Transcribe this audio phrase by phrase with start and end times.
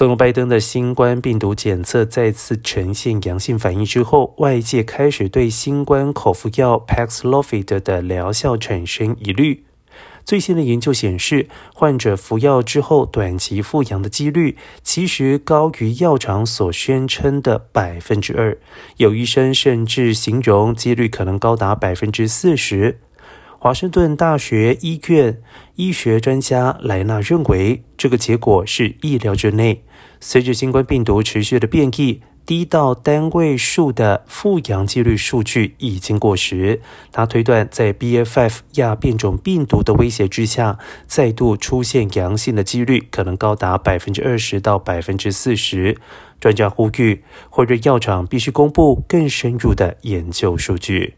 [0.00, 9.66] 总统拜登的新冠病毒检测再次呈现阳性反应之后，外界开始对新冠口服药 Paxlovid 的疗效产生疑虑。
[10.24, 18.56] 最新的研究显示，患者服药之后短期复阳的几率其实高于药厂所宣称的百分之二，
[18.96, 23.00] 有医生甚至形容几率可能高达百分之四十。
[23.62, 25.38] 华盛顿大学医院
[25.74, 29.84] 医学专家莱纳认为，这个结果是意料之内。
[30.18, 36.80] 随着新冠病毒持续的变异，低到单位数的复阳几率数据已经过时。
[37.12, 45.98] 他推断，在 BA.5 亚变种病毒的威胁之下，再度出现阳性的几率可能高达百分之二十到百分之四十。
[46.40, 51.16] 专家呼吁，辉瑞药厂必须公布更深入的研究数据。